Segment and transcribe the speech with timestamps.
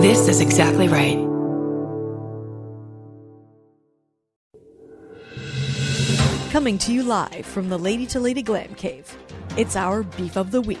[0.00, 1.18] This is exactly right.
[6.50, 9.14] Coming to you live from the Lady to Lady Glam Cave.
[9.58, 10.78] It's our beef of the week.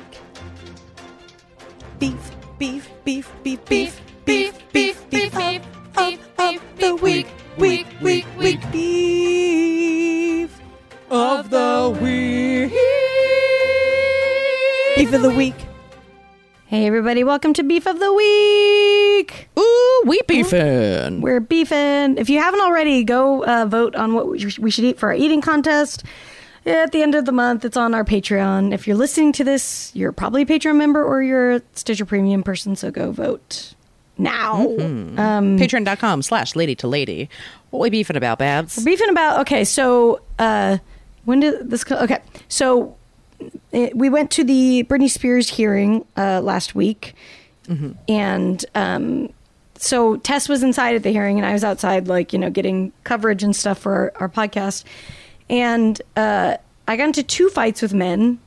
[1.98, 5.62] Beef, beef, beef, beef, beef, beef, beef, beef, beef,
[5.98, 7.26] of, of the week,
[7.58, 10.58] week, week, week, beef
[11.10, 12.72] of the week.
[14.96, 15.69] Beef of the week.
[16.70, 19.48] Hey, everybody, welcome to Beef of the Week.
[19.58, 21.20] Ooh, we beefing.
[21.20, 22.16] We're beefing.
[22.16, 24.38] If you haven't already, go uh, vote on what we
[24.70, 26.04] should eat for our eating contest.
[26.64, 28.72] At the end of the month, it's on our Patreon.
[28.72, 32.44] If you're listening to this, you're probably a Patreon member or you're a Stitcher Premium
[32.44, 33.74] person, so go vote
[34.16, 34.60] now.
[34.62, 37.28] Um, Patreon.com slash lady to lady.
[37.70, 38.76] What we beefing about, Babs?
[38.76, 40.78] We're beefing about okay so uh
[41.24, 42.96] when did this okay so
[43.72, 47.14] it, we went to the britney spears hearing uh last week.
[48.08, 49.32] And um
[49.76, 52.92] so tess was inside at the hearing and i was outside like you know getting
[53.04, 54.84] coverage and stuff for our, our podcast.
[55.48, 56.56] And uh
[56.88, 58.38] i got into two fights with men.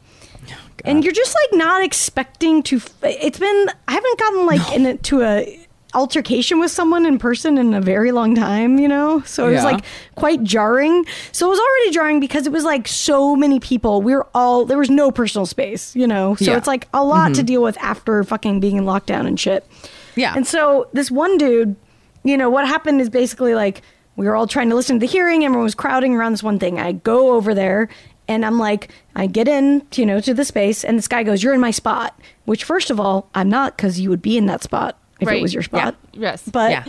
[0.85, 4.85] And you're just like not expecting to f- it's been i haven't gotten like in
[4.85, 5.62] a, to a
[5.93, 9.63] altercation with someone in person in a very long time you know so it was
[9.63, 9.83] like
[10.15, 14.13] quite jarring so it was already jarring because it was like so many people we
[14.15, 16.57] were all there was no personal space you know so Yeah.
[16.57, 17.45] it's like a lot to mm-hmm.
[17.45, 19.67] deal with after fucking being in lockdown and shit
[20.15, 20.33] Yeah.
[20.35, 21.75] and so this one dude,
[22.23, 23.81] you know, what happened is basically like
[24.15, 25.43] we were all trying to listen to the hearing.
[25.43, 26.79] Everyone was crowding around this one thing.
[26.79, 27.89] I go over there
[28.27, 31.43] and I'm like, I get in, you know, to the space, and this guy goes,
[31.43, 34.45] "You're in my spot." Which, first of all, I'm not because you would be in
[34.45, 35.41] that spot if it Right.
[35.41, 35.95] was your spot.
[36.13, 36.43] Yes.
[36.51, 36.83] But Yeah.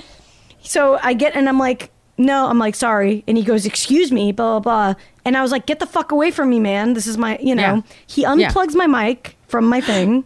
[0.62, 3.24] so I get and I'm like, no, I'm like, sorry.
[3.26, 5.00] And he goes, excuse me, blah, blah, blah.
[5.24, 6.94] And I was like, get the fuck away from me, man.
[6.94, 7.62] This is my, you know.
[7.62, 7.80] Yeah.
[8.06, 8.32] He Yeah.
[8.50, 10.24] unplugs my mic from my thing.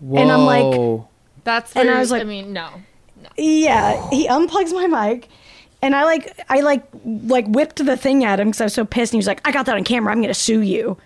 [0.00, 1.00] And I'm like,
[1.44, 2.68] That's And I was like- I mean, no.
[3.36, 5.28] Yeah, he unplugs my mic,
[5.82, 8.84] and I like I like like whipped the thing at him because I was so
[8.84, 9.12] pissed.
[9.12, 10.12] And he was like, "I got that on camera.
[10.12, 10.96] I'm gonna sue you."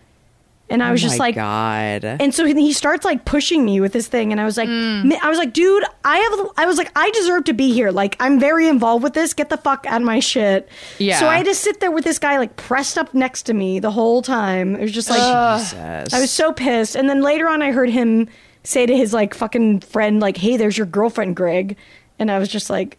[0.70, 2.04] And I oh was Oh just my like, God.
[2.04, 5.02] and so he starts like pushing me with this thing, and I was like, mm.
[5.04, 7.90] "Ma- I was like, dude, I have, I was like, I deserve to be here.
[7.90, 9.32] Like, I'm very involved with this.
[9.32, 10.68] Get the fuck out of my shit.
[10.98, 11.18] Yeah.
[11.20, 13.80] So I had to sit there with this guy like pressed up next to me
[13.80, 14.76] the whole time.
[14.76, 15.20] It was just like,
[15.60, 16.12] Jesus.
[16.12, 16.96] I was so pissed.
[16.96, 18.28] And then later on, I heard him
[18.62, 21.76] say to his like fucking friend, like, "Hey, there's your girlfriend, Greg,"
[22.18, 22.98] and I was just like,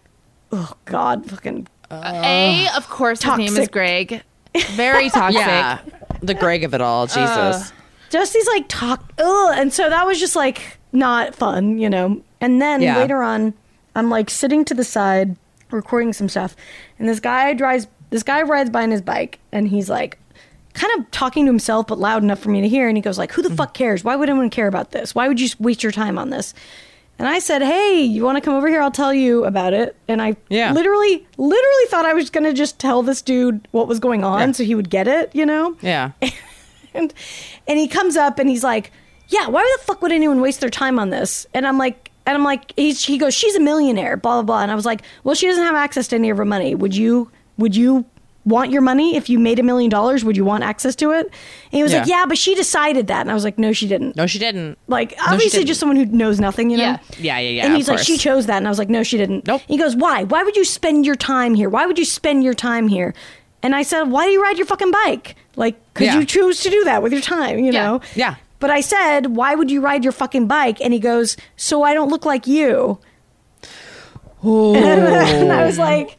[0.52, 3.68] "Oh God, fucking." A, of course, his name is.
[3.68, 4.24] Greg.
[4.72, 5.40] Very toxic.
[5.42, 5.80] yeah.
[6.22, 7.04] The Greg of it all.
[7.04, 7.72] Uh, Jesus.
[8.10, 9.54] just these like talk ugh.
[9.58, 12.98] and so that was just like not fun you know and then Yeah.
[12.98, 13.54] later on
[13.96, 15.36] i'm like sitting to the side
[15.72, 16.56] recording some stuff
[16.98, 20.18] and this guy drives this guy rides by on his bike and he's like
[20.74, 23.18] kind of talking to himself but loud enough for me to hear and he goes
[23.18, 23.58] like who the mm-hmm.
[23.58, 26.30] fuck cares why would anyone care about this why would you waste your time on
[26.32, 26.54] this
[27.20, 29.96] and i said hey you want to come over here i'll tell you about it
[30.08, 30.72] and i Yeah.
[30.72, 34.52] literally literally thought i was gonna just tell this dude what was going on Yeah.
[34.54, 36.12] so he would get it you know yeah.
[36.96, 37.14] and
[37.68, 38.92] and he comes up and he's like,
[39.28, 42.36] "Yeah, why the fuck would anyone waste their time on this?" And I'm like, and
[42.36, 45.04] I'm like, he's, he goes, "She's a millionaire, blah blah blah." And I was like,
[45.24, 46.74] "Well, she doesn't have access to any of her money.
[46.74, 47.30] Would you?
[47.60, 48.06] Would you?"
[48.50, 50.24] Want your money if you made a million dollars?
[50.26, 51.26] Would you want access to it?
[51.28, 51.34] And
[51.72, 52.20] he was like, Yeah.
[52.22, 54.78] "Yeah, but she decided that." And I was like, "No, she didn't." No, she didn't.
[54.88, 55.68] Like she obviously, didn't.
[55.68, 56.84] just someone who knows nothing, you know?
[56.84, 56.98] Yeah.
[57.20, 57.66] Yeah, yeah, yeah.
[57.66, 58.08] And he's like, course.
[58.08, 58.58] she chose that.
[58.58, 59.46] And I was like, no, she didn't.
[59.48, 59.62] Nope.
[59.68, 60.24] He goes, why?
[60.24, 61.70] Why would you spend your time here?
[61.70, 63.14] Why would you spend your time here?
[63.62, 65.36] And I said, why do you ride your fucking bike?
[65.56, 66.20] Like, could Yeah.
[66.20, 67.84] you choose to do that with your time, you Yeah.
[67.86, 68.02] know?
[68.16, 68.36] Yeah.
[68.60, 70.80] But I said, why would you ride your fucking bike?
[70.82, 73.00] And he goes, so I don't look like you.
[74.44, 76.18] and I was like,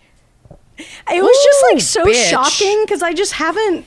[1.13, 2.31] it was just like so bitch.
[2.31, 3.85] shocking because I just haven't,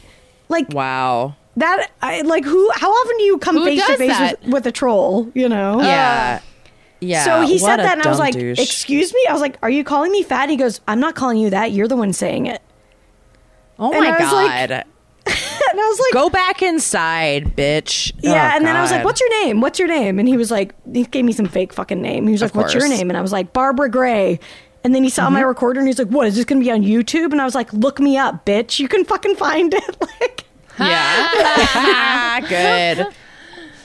[0.49, 1.35] like, Wow.
[1.57, 4.65] that, I like, who, how often do you come Who face to face with, with
[4.67, 5.81] a troll, you know?
[5.81, 6.39] Yeah.
[6.41, 6.45] Uh,
[6.99, 7.25] yeah.
[7.25, 8.57] So he said that, and I was like, douche.
[8.59, 11.37] "Excuse me." I was like, "Are you calling me fat?" He goes, "I'm not calling
[11.37, 11.73] you that.
[11.73, 12.61] You're the one saying it."
[13.77, 14.83] Oh and my I was like- God.
[15.71, 18.11] And I was like, Go back inside, bitch.
[18.21, 19.59] "Yeah." Oh, and then I was like, "What's your name?
[19.59, 22.25] What's your name?" And he was like, he gave me some fake fucking name.
[22.27, 24.39] He was Of like, "What's your name?" And I was like, "Barbara Gray."
[24.83, 25.47] And then he saw my Mm-hmm.
[25.47, 27.55] recorder, and he's like, "What is this going to be on YouTube?" And I was
[27.55, 28.79] like, "Look me up, bitch.
[28.79, 30.45] You can fucking find it." like.
[30.79, 32.39] Yeah.
[32.49, 33.07] Good.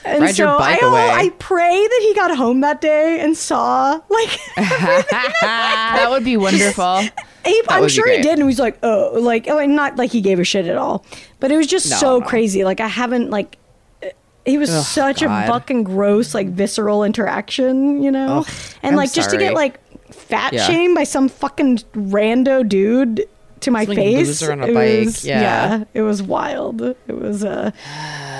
[0.05, 1.09] And Ride so I, away.
[1.11, 7.01] I pray that he got home that day and saw like That would be wonderful.
[7.45, 10.11] He, I'm sure he did, and he was like, "Oh, like, oh, and not like
[10.11, 11.05] he gave a shit at all."
[11.39, 12.25] But it was just No, so no.
[12.25, 12.63] crazy.
[12.63, 13.57] Like, I haven't like.
[14.45, 15.43] He was Ugh, such God.
[15.43, 18.47] a fucking gross, like visceral interaction, you know, Ugh,
[18.81, 19.79] and I'm like just to get like
[20.11, 20.65] fat Yeah.
[20.67, 23.27] shamed by some fucking rando dude
[23.61, 24.27] to my Some face.
[24.27, 25.83] loser on a it bike, was, yeah.
[25.93, 26.81] it was wild.
[26.81, 27.43] It was.
[27.43, 27.71] uh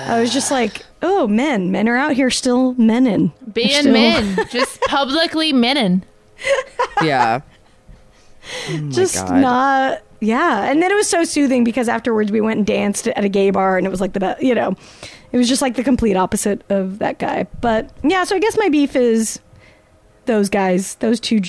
[0.06, 4.38] I was just like, oh, men, men are out here still menin, Being Still- men.
[4.50, 6.04] Just publicly menin.
[7.02, 7.40] Yeah.
[8.70, 9.40] Oh just God.
[9.40, 13.22] not yeah and then it was so soothing because afterwards we went and danced at
[13.22, 14.74] a gay bar and it was like the best you know
[15.30, 18.56] it was just like the complete opposite of that guy but yeah so i guess
[18.58, 19.40] my beef is
[20.24, 21.40] those guys those two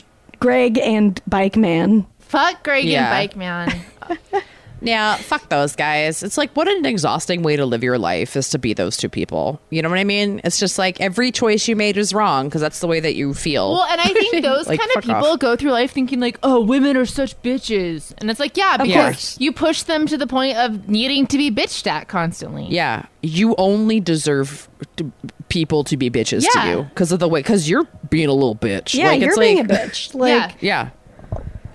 [0.41, 3.13] greg and bike man Fuck Greg Yeah.
[3.19, 3.81] and Bike Man.
[4.83, 6.23] Yeah, fuck those guys.
[6.23, 9.09] It's like what an exhausting way to live your life is to be those two
[9.09, 9.61] people.
[9.69, 10.41] You know what I mean?
[10.43, 13.35] It's just like every choice you made is wrong because that's the way that you
[13.35, 13.73] feel.
[13.73, 15.39] Well, and I think those Like, kind of people off.
[15.39, 18.93] go through life thinking like, "Oh, women are such bitches," and it's like, yeah, because
[19.13, 19.38] course.
[19.39, 22.65] you push them to the point of needing to be bitched at constantly.
[22.67, 25.11] yeah, you only deserve to,
[25.51, 26.62] people to be bitches Yeah.
[26.63, 28.94] to you because of the way because you're being a little bitch.
[28.94, 30.89] yeah like, you're it's being like, a bitch like Yeah.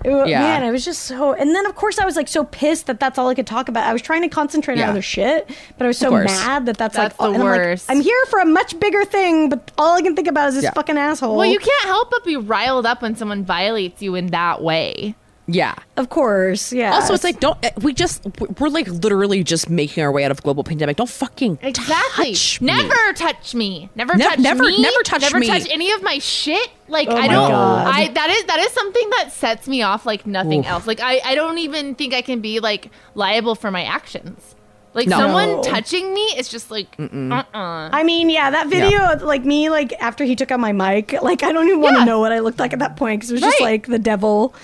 [0.05, 0.39] Yeah, it Yeah.
[0.41, 2.99] man it was just so and then of course i was like so pissed that
[2.99, 5.85] that's all i could talk about i was trying to concentrate on other shit but
[5.85, 7.85] i was so mad that that's, That's like the and I'm like, worst.
[7.91, 10.63] I'm here for a much bigger thing but all i can think about is this
[10.63, 10.71] Yeah.
[10.73, 14.27] fucking asshole Well, you can't help but be riled up when someone violates you in
[14.27, 15.15] that way.
[15.47, 15.75] Yeah.
[15.95, 18.25] of course yeah Also, it's like don't we just
[18.59, 20.97] we're like literally just making our way out of global pandemic.
[20.97, 22.33] Don't fucking Exactly.
[22.33, 22.67] touch me.
[22.67, 23.89] never touch me.
[23.95, 24.81] Never Nev- touch never- me.
[24.81, 25.25] never touch me.
[25.27, 25.47] never me.
[25.47, 26.69] touch any of my shit.
[26.89, 27.51] Like Oh I don't.
[27.51, 27.87] God.
[27.87, 30.67] I that is that is something that sets me off like nothing Oof.
[30.67, 30.87] else.
[30.87, 34.55] Like I I don't even think I can be like liable for my actions.
[34.93, 35.17] Like No.
[35.17, 35.61] someone No.
[35.63, 39.93] touching me is just like uh uh I mean, yeah, that video, like me, like
[39.99, 42.05] after he took out my mic, like I don't even want to Yeah.
[42.05, 44.55] know what I looked like at that point because it was just like the devil.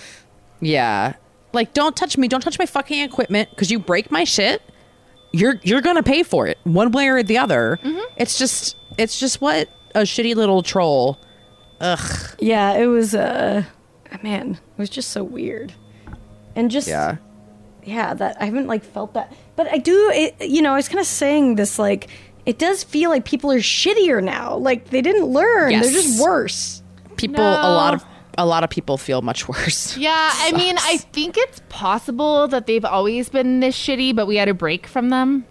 [0.66, 1.14] Yeah.
[1.54, 2.28] Like don't touch me.
[2.28, 4.62] Don't touch my fucking equipment because you break my shit.
[5.32, 7.80] You're you're gonna pay for it one way or the other.
[7.84, 8.00] Mm-hmm.
[8.18, 11.20] It's just it's just what a shitty little troll.
[11.82, 12.36] Ugh.
[12.40, 13.64] Yeah, it was, uh,
[14.24, 15.74] man, it was just so weird.
[16.56, 17.18] And just, Yeah.
[17.84, 19.34] yeah, that I haven't like felt that.
[19.56, 22.08] But I do, it, you know, I was kind of saying this, like,
[22.46, 24.56] it does feel like people are shittier now.
[24.56, 26.82] Like they didn't learn, they're just worse.
[27.18, 27.50] People No.
[27.52, 28.04] a lot of
[28.38, 29.98] a lot of people feel much worse.
[29.98, 34.36] Yeah, I mean, I think it's possible that they've always been this shitty, but we
[34.38, 35.46] had a break from them.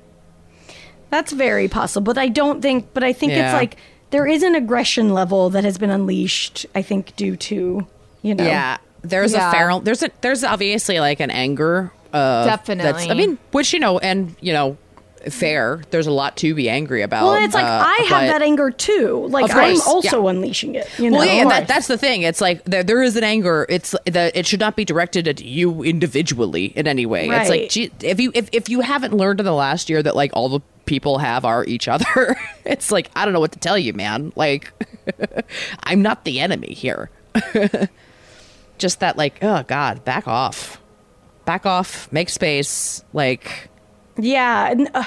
[1.10, 2.94] That's very possible, but I don't think.
[2.94, 3.76] But I think it's like
[4.10, 6.64] there is an aggression level that has been unleashed.
[6.74, 7.86] I think due to
[8.22, 8.44] you know.
[8.44, 8.78] Yeah.
[9.02, 9.50] There's Yeah.
[9.50, 12.68] a feral there's a there's obviously like an anger uh That's,
[13.08, 14.76] I mean, which you know, and you know,
[15.30, 15.82] fair.
[15.90, 17.24] There's a lot to be angry about.
[17.24, 19.26] Well, it's like uh, I have that anger too.
[19.28, 20.30] Like I'm also yeah.
[20.30, 20.88] unleashing it.
[20.98, 21.18] You know.
[21.18, 22.22] Well, yeah, that, that's the thing.
[22.22, 23.66] It's like there, there is an anger.
[23.68, 27.28] It's that it should not be directed at you individually in any way.
[27.28, 30.16] It's like gee, if you if, if you haven't learned in the last year that
[30.16, 33.58] like all the people have are each other, it's like I don't know what to
[33.58, 34.32] tell you, man.
[34.36, 34.72] Like
[35.82, 37.10] I'm not the enemy here.
[38.78, 40.80] Just that, like, oh god, back off,
[41.44, 43.04] back off, make space.
[43.12, 43.68] Like,
[44.16, 45.04] Yeah, and, uh,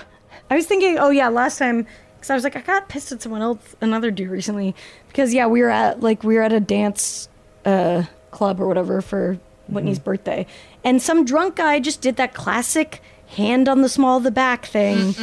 [0.50, 0.98] I was thinking.
[1.00, 1.86] Oh yeah, last time
[2.16, 4.76] because I was like I got pissed at someone else, another dude recently
[5.08, 7.30] because yeah we were at like we were at a dance
[7.66, 10.46] uh, club or whatever for Whitney's birthday,
[10.84, 14.68] and some drunk guy just did that classic hand on the small of the back
[14.68, 15.16] thing,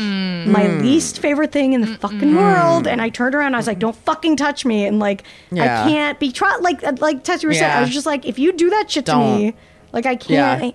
[0.50, 2.88] my least favorite thing in the fucking world.
[2.88, 5.84] And I turned around, I was like, "Don't fucking touch me!" And like Yeah.
[5.84, 8.52] I can't be try like like Tessie was saying, I was just like, if you
[8.52, 9.38] do that shit to Don't.
[9.38, 9.54] me,
[9.92, 10.64] like I can't.
[10.64, 10.70] Yeah.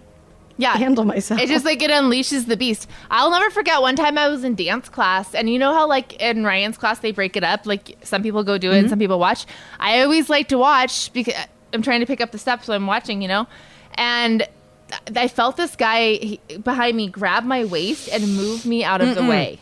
[0.57, 0.73] Yeah.
[0.73, 1.39] Handle myself.
[1.39, 2.89] It just like it unleashes the beast.
[3.11, 6.13] I'll never forget one time I was in dance class, and you know how like
[6.21, 7.65] in Ryan's class they break it up.
[7.65, 9.45] Like some people go do it, and some people watch.
[9.79, 11.35] I always like to watch because
[11.73, 13.21] I'm trying to pick up the steps, so I'm watching.
[13.21, 13.47] You know,
[13.95, 14.47] and
[15.15, 19.15] I felt this guy he, behind me grab my waist and move me out of
[19.15, 19.59] the way.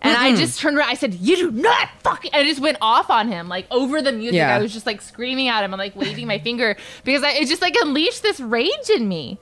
[0.00, 0.90] And I just turned around.
[0.90, 4.02] I said, "You do not fucking!" And I just went off on him, like over
[4.02, 4.34] the music.
[4.34, 4.54] Yeah.
[4.54, 7.48] I was just like screaming at him and like waving my finger because I, it
[7.48, 9.38] just like unleashed this rage in me.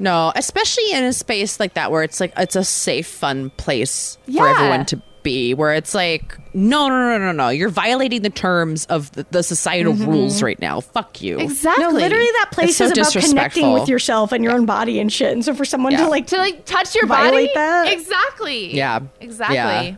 [0.00, 4.16] No, especially in a space like that where it's like it's a safe, fun place
[4.34, 5.52] for everyone to be.
[5.52, 9.42] Where it's like, no, no, no, no, no, you're violating the terms of the, the
[9.42, 10.10] societal mm-hmm.
[10.10, 10.80] rules right now.
[10.80, 11.38] Fuck you.
[11.38, 11.84] Exactly.
[11.84, 15.12] No, literally, that place so is about connecting with yourself and your own body and
[15.12, 15.32] shit.
[15.32, 16.04] And so for someone Yeah.
[16.04, 17.92] to like, to like touch your Violate body that?
[17.92, 19.00] exactly Yeah.
[19.20, 19.96] exactly Yeah.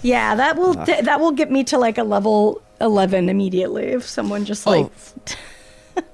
[0.00, 4.06] yeah, that will th- that will get me to like a level eleven immediately if
[4.08, 4.70] someone just oh.
[4.70, 4.90] like,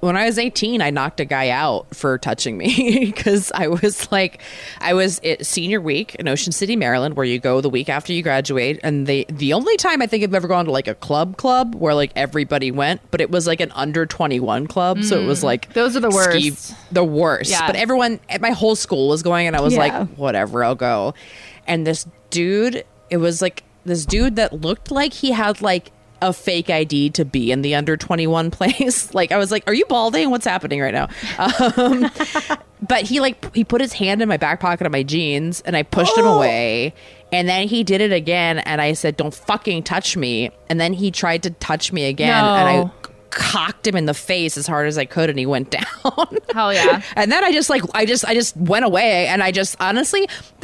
[0.00, 4.10] when I was 18, I knocked a guy out for touching me because I was
[4.12, 4.40] like,
[4.80, 8.12] I was at senior week in Ocean City, Maryland, where you go the week after
[8.12, 8.80] you graduate.
[8.82, 11.74] And they, the only time I think I've ever gone to like a club club
[11.74, 15.02] where like everybody went, but it was like an under 21 club.
[15.04, 15.72] So it was like, Mm.
[15.74, 16.74] Those are the ski- worst.
[16.92, 17.50] the worst.
[17.50, 17.66] Yeah.
[17.66, 19.80] But everyone at my whole school was going, and I was Yeah.
[20.00, 21.14] like, whatever, I'll go.
[21.66, 25.90] And this dude, it was like this dude that looked like he had like
[26.22, 29.14] a fake ID to be in the under 21 place.
[29.14, 30.30] like I was like, are you balding?
[30.30, 31.08] What's happening right now?
[31.38, 32.10] Um,
[32.86, 35.76] but he like he put his hand in my back pocket of my jeans and
[35.76, 36.94] I pushed him away.
[37.32, 40.92] And then he did it again and I said, "Don't fucking touch me." And then
[40.92, 42.92] he tried to touch me again and I No.
[43.30, 45.84] Cocked him in the face as hard as I could, and he went down.
[46.52, 47.02] Hell yeah.
[47.16, 50.28] And then I just like I just I just went away and I just honestly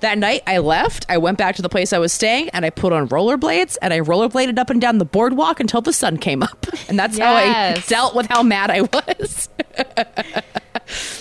[0.00, 1.06] that night I left.
[1.08, 3.92] I went back to the place I was staying and I put on rollerblades and
[3.92, 6.66] I rollerbladed up and down the boardwalk until the sun came up.
[6.88, 7.86] And that's how I Yes.
[7.88, 9.48] dealt with how mad I was.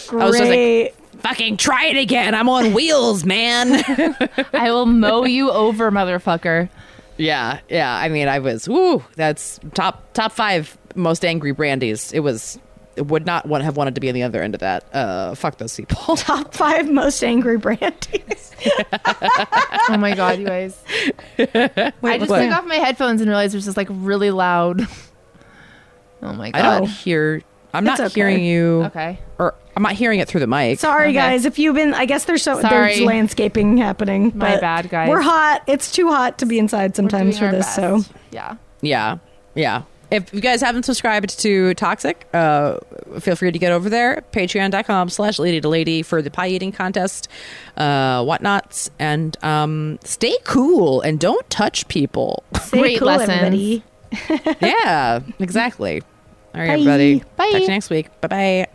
[0.08, 0.22] Great.
[0.22, 2.36] I was just like, fucking try it again.
[2.36, 3.82] I'm on wheels, man.
[4.54, 6.70] I will mow you over, motherfucker.
[7.18, 7.96] yeah, yeah.
[7.96, 9.04] I mean, I was woo.
[9.16, 12.14] That's top top five most angry Brandies.
[12.14, 12.60] It was.
[12.96, 14.84] It would not want have wanted to be on the other end of that.
[14.94, 16.16] Uh, fuck those people.
[16.18, 18.52] Top five most angry Brandies.
[19.90, 20.82] Oh my god, you guys.
[21.38, 22.42] I just what?
[22.42, 24.88] took off my headphones and realized there's was just like really loud.
[26.22, 26.88] Oh my I don't god.
[26.90, 27.42] hear.
[27.74, 28.14] I'm It's not okay.
[28.14, 28.84] hearing you.
[28.86, 29.20] Okay.
[29.40, 30.80] or I'm not hearing it through the mic.
[30.80, 31.14] Sorry, Okay.
[31.14, 31.46] guys.
[31.46, 34.32] If you've been, I guess there's so there's landscaping happening.
[34.36, 35.10] My but bad, guys.
[35.10, 35.64] We're hot.
[35.68, 37.76] It's too hot to be inside sometimes for doing our this.
[37.76, 38.02] So.
[38.32, 38.56] Yeah.
[38.82, 39.18] Yeah,
[39.56, 39.82] yeah.
[40.14, 42.78] If you guys haven't subscribed to Toxic, uh,
[43.20, 44.24] feel free to get over there.
[44.32, 47.28] Patreon.com slash lady to lady for the pie eating contest,
[47.78, 52.44] uh, whatnots, and um, stay cool and don't touch people.
[52.62, 53.30] stay Great cool, lessons.
[53.32, 53.84] everybody.
[54.62, 56.02] yeah, exactly.
[56.54, 56.74] All right, Bye.
[56.74, 57.24] everybody.
[57.36, 57.46] Bye.
[57.46, 58.22] Talk to you next week.
[58.22, 58.68] Bye bye.